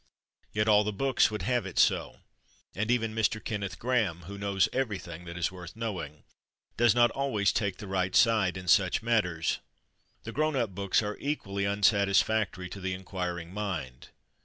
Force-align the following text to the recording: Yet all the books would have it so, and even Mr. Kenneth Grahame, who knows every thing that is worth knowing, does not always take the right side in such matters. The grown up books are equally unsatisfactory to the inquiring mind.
Yet 0.51 0.67
all 0.67 0.83
the 0.83 0.91
books 0.91 1.29
would 1.29 1.43
have 1.43 1.67
it 1.67 1.77
so, 1.77 2.21
and 2.73 2.89
even 2.89 3.13
Mr. 3.13 3.39
Kenneth 3.39 3.77
Grahame, 3.77 4.23
who 4.23 4.35
knows 4.35 4.67
every 4.73 4.97
thing 4.97 5.25
that 5.25 5.37
is 5.37 5.51
worth 5.51 5.75
knowing, 5.75 6.23
does 6.75 6.95
not 6.95 7.11
always 7.11 7.51
take 7.51 7.77
the 7.77 7.85
right 7.85 8.15
side 8.15 8.57
in 8.57 8.67
such 8.67 9.03
matters. 9.03 9.59
The 10.23 10.31
grown 10.31 10.55
up 10.55 10.71
books 10.73 11.03
are 11.03 11.19
equally 11.19 11.67
unsatisfactory 11.67 12.67
to 12.69 12.79
the 12.81 12.95
inquiring 12.95 13.53
mind. 13.53 14.09